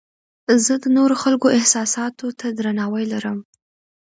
[0.65, 3.37] زه د نورو خلکو احساساتو ته درناوی لرم.